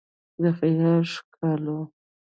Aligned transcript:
د 0.41 0.43
خیال 0.57 1.03
ښکالو 1.13 1.79